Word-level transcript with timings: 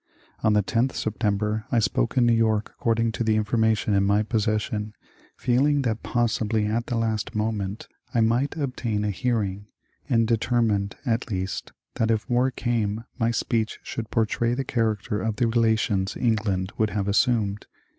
On 0.41 0.53
the 0.53 0.63
10th 0.63 0.93
Sept. 0.93 1.65
1 1.71 1.79
spoke 1.79 2.17
in 2.17 2.25
New 2.25 2.33
York 2.33 2.73
according 2.79 3.11
to 3.11 3.23
the 3.23 3.35
information 3.35 3.93
in 3.93 4.03
my 4.03 4.23
possession, 4.23 4.93
feeling 5.37 5.83
that 5.83 6.01
possibly 6.01 6.65
at 6.65 6.87
the 6.87 6.97
last 6.97 7.35
moment 7.35 7.87
I 8.11 8.21
might 8.21 8.57
obtain 8.57 9.03
a 9.05 9.11
hearing, 9.11 9.67
and 10.09 10.27
determined 10.27 10.95
at 11.05 11.29
least 11.29 11.71
that, 11.97 12.09
if 12.09 12.27
war 12.27 12.49
came, 12.49 13.03
my 13.19 13.29
speech 13.29 13.77
should 13.83 14.09
portray 14.09 14.55
the 14.55 14.65
character 14.65 15.21
of 15.21 15.35
the 15.35 15.45
relations 15.45 16.17
England 16.17 16.71
would 16.79 16.89
have 16.89 17.07
assumed. 17.07 17.67